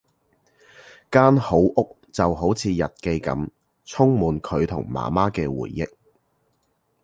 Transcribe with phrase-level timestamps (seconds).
[1.11, 3.49] 間好屋就好似日記噉，
[3.85, 5.91] 充滿佢同媽媽嘅回憶